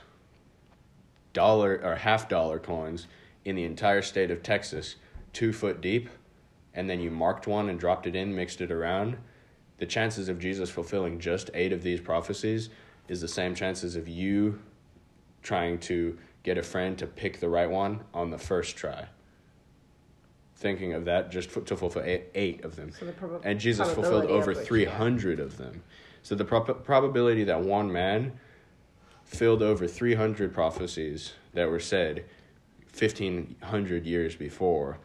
[1.32, 3.06] dollar or half dollar coins
[3.44, 4.96] in the entire state of Texas
[5.32, 6.08] two foot deep,
[6.72, 9.16] and then you marked one and dropped it in, mixed it around,
[9.78, 12.70] the chances of Jesus fulfilling just eight of these prophecies
[13.06, 14.58] is the same chances of you
[15.42, 19.06] trying to get a friend to pick the right one on the first try.
[20.64, 22.90] Thinking of that just f- to fulfill eight, eight of them.
[22.98, 24.64] So the prob- and Jesus fulfilled over which, yeah.
[24.64, 25.82] 300 of them.
[26.22, 28.32] So the prob- probability that one man
[29.24, 32.24] filled over 300 prophecies that were said
[32.98, 34.96] 1500 years before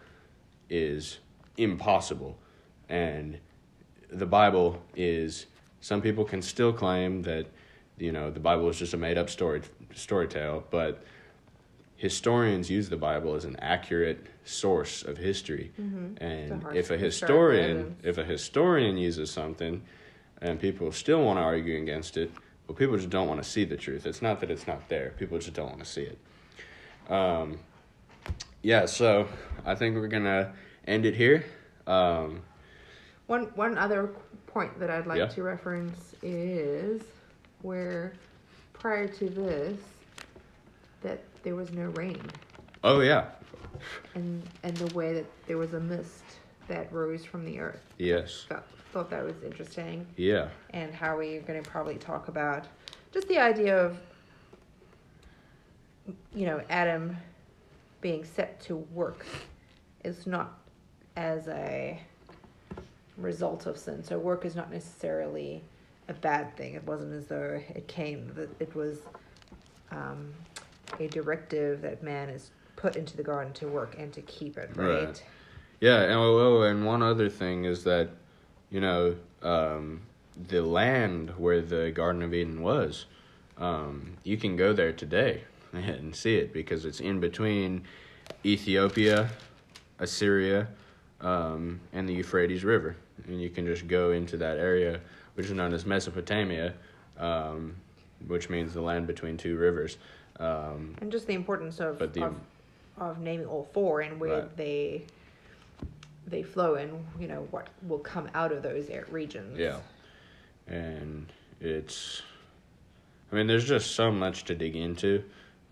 [0.69, 1.19] is
[1.57, 2.39] impossible.
[2.87, 3.37] And
[4.09, 5.47] the Bible is
[5.81, 7.47] some people can still claim that
[7.97, 9.61] you know the Bible is just a made up story
[9.93, 11.03] story tale, but
[11.97, 15.71] historians use the Bible as an accurate source of history.
[15.79, 16.23] Mm-hmm.
[16.23, 19.81] And if a historian if a historian uses something
[20.41, 22.31] and people still want to argue against it,
[22.67, 24.05] well people just don't want to see the truth.
[24.05, 25.13] It's not that it's not there.
[25.17, 26.17] People just don't want to see it.
[27.11, 27.59] Um,
[28.61, 29.27] yeah, so
[29.65, 30.53] I think we're gonna
[30.87, 31.45] end it here.
[31.87, 32.41] Um,
[33.27, 34.11] One one other
[34.47, 35.27] point that I'd like Yeah.
[35.27, 37.01] to reference is
[37.61, 38.13] where
[38.73, 39.77] prior to this
[41.01, 42.19] that there was no rain
[42.83, 43.25] oh yeah,
[44.15, 46.23] and and the way that there was a mist
[46.67, 47.81] that rose from the earth.
[47.97, 52.65] yes, Thought, thought that was interesting yeah, and how we're going to probably talk about
[53.11, 53.97] just the idea of
[56.33, 57.15] you know Adam
[58.01, 59.25] being set to work
[60.03, 60.59] is not
[61.17, 61.99] as a
[63.17, 64.03] result of sin.
[64.03, 65.61] So work is not necessarily
[66.07, 66.75] a bad thing.
[66.75, 68.99] It wasn't as though it came that it was
[69.91, 70.33] um,
[70.99, 74.69] a directive that man is put into the garden to work and to keep it
[74.75, 75.05] right.
[75.07, 75.23] Right.
[75.81, 78.09] Yeah, and oh, oh, and one other thing is that,
[78.71, 80.01] you know, um,
[80.47, 83.05] the land where the Garden of Eden was,
[83.57, 87.83] um, you can go there today and see it because it's in between
[88.45, 89.29] Ethiopia,
[89.99, 90.67] Assyria,
[91.19, 92.95] um, and the Euphrates River,
[93.27, 95.01] and you can just go into that area,
[95.35, 96.73] which is known as Mesopotamia,
[97.17, 97.75] um,
[98.27, 99.97] which means the land between two rivers.
[100.39, 102.35] Um, And just the importance of the- of,
[102.99, 104.57] of naming all four and where Right.
[104.57, 105.05] they
[106.27, 109.57] they flow and you know what will come out of those regions.
[109.57, 109.77] Yeah.
[110.67, 111.25] And
[111.59, 112.21] it's,
[113.31, 115.23] I mean, there's just so much to dig into.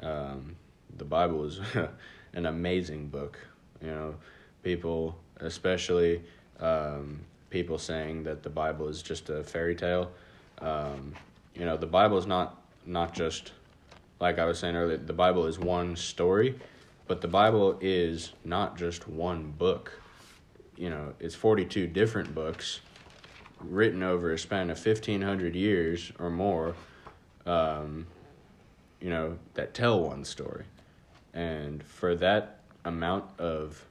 [0.01, 0.55] Um,
[0.97, 1.59] the Bible is
[2.33, 3.37] an amazing book.
[3.81, 4.15] You know,
[4.63, 6.23] people, especially
[6.59, 7.19] um,
[7.51, 10.11] people saying that the Bible is just a fairy tale.
[10.59, 11.13] Um,
[11.53, 13.51] you know, the Bible is not not just
[14.19, 14.97] like I was saying earlier.
[14.97, 16.55] The Bible is one story,
[17.07, 20.01] but the Bible is not just one book.
[20.75, 22.81] You know, it's forty two different books
[23.59, 26.75] written over a span of 1500 years or more
[27.47, 28.05] um,
[29.01, 30.63] you know that tell one story
[31.33, 33.83] and for that amount of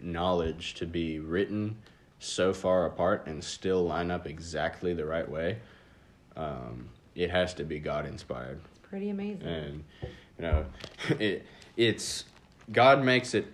[0.00, 1.76] knowledge to be written
[2.20, 5.58] so far apart and still line up exactly the right way
[6.36, 9.42] um, it has to be god inspired It's pretty amazing.
[9.46, 10.64] and you know
[11.18, 11.44] it
[11.80, 12.24] it's
[12.72, 13.46] god makes it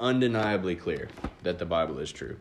[0.00, 1.08] undeniably clear
[1.44, 2.36] that the bible is true.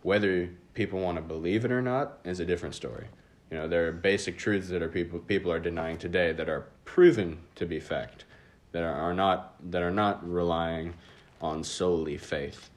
[0.00, 3.06] Whether people want to believe it or not is a different story.
[3.50, 6.64] You know there are basic truths that are people people are denying today that are
[6.86, 8.24] proven to be fact
[8.72, 10.94] that are, not that are not relying
[11.42, 12.70] on solely faith.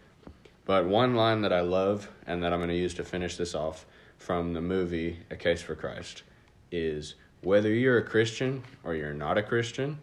[0.66, 3.56] But one line that i love and that i'm going to use to finish this
[3.56, 3.86] off
[4.18, 6.24] from the movie a case for christ
[6.70, 9.98] is whether you're a christian or you're not a christian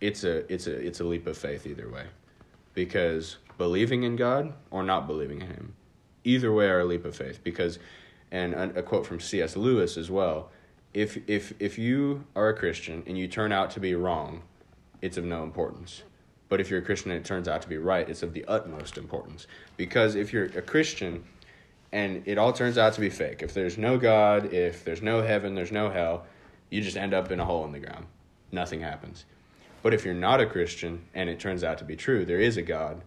[0.00, 2.06] it's a it's a it's a leap of faith either way.
[2.74, 5.74] Because believing in god or not believing in him.
[6.24, 7.40] Either way are a leap of faith.
[7.42, 7.78] Because
[8.30, 10.50] and a, a quote from cs lewis as well
[10.94, 14.42] if if if you are a christian and you turn out to be wrong
[15.02, 16.02] it's of no importance.
[16.48, 18.44] But if you're a christian and it turns out to be right it's of the
[18.46, 19.46] utmost importance.
[19.76, 21.24] Because if you're a christian
[21.92, 25.22] and it all turns out to be fake if there's no god if there's no
[25.22, 26.24] heaven there's no hell
[26.70, 28.06] you just end up in a hole in the ground.
[28.52, 29.24] Nothing happens
[29.82, 32.56] but if you're not a christian and it turns out to be true there is
[32.56, 33.02] a god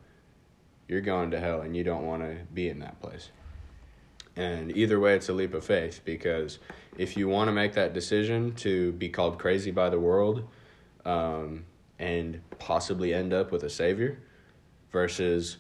[0.87, 3.29] you're going to hell and you don't want to be in that place.
[4.35, 6.59] And either way it's a leap of faith because
[6.97, 10.47] if you want to make that decision to be called crazy by the world
[11.05, 11.65] um,
[11.99, 14.19] and possibly end up with a savior
[14.91, 15.57] versus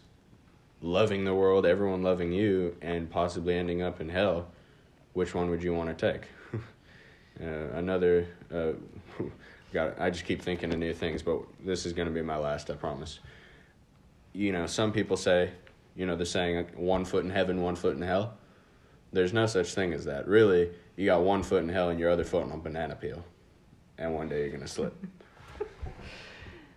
[0.81, 4.47] loving the world everyone loving you and possibly ending up in hell
[5.13, 6.27] which one would you want to take?
[7.41, 8.73] Uh, another uh,
[9.73, 12.37] got i just keep thinking of new things but this is going to be my
[12.37, 13.19] last i promise
[14.33, 15.49] you know some people say
[15.95, 18.33] you know the saying one foot in heaven one foot in hell
[19.11, 22.09] there's no such thing as that really you got one foot in hell and your
[22.09, 23.23] other foot on a banana peel
[23.97, 24.95] and one day you're going to slip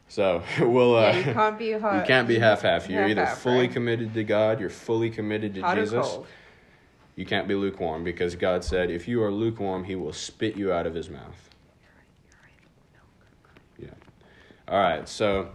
[0.09, 0.97] So we'll.
[0.97, 1.97] Uh, yeah, you can't be hot.
[1.97, 2.89] you can't be half half.
[2.89, 3.73] You're either half-half, fully right?
[3.73, 6.19] committed to God, you're fully committed to Hot Jesus.
[7.17, 10.71] You can't be lukewarm because God said, if you are lukewarm, He will spit you
[10.71, 11.51] out of His mouth.
[13.79, 13.89] Yeah.
[14.69, 15.09] All right.
[15.09, 15.49] So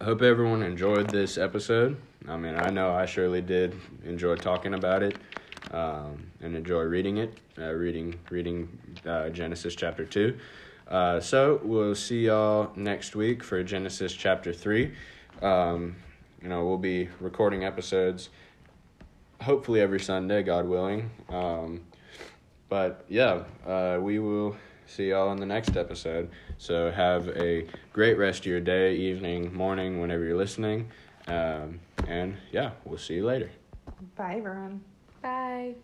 [0.00, 1.96] I hope everyone enjoyed this episode.
[2.26, 3.72] I mean, I know I surely did
[4.04, 5.16] enjoy talking about it
[5.70, 8.68] um, and enjoy reading it, uh, reading reading
[9.06, 10.36] uh, Genesis chapter two.
[10.88, 14.92] Uh, so we'll see y'all next week for Genesis chapter three.
[15.40, 15.94] Um,
[16.42, 18.30] you know, we'll be recording episodes
[19.40, 21.10] hopefully every Sunday, God willing.
[21.28, 21.82] Um,
[22.68, 24.56] but yeah, uh, we will
[24.86, 26.28] see y'all in the next episode.
[26.60, 30.90] So have a great rest of your day, evening, morning, whenever you're listening.
[31.26, 33.50] Um, and yeah, we'll see you later.
[34.14, 34.82] Bye, everyone.
[35.22, 35.76] Bye.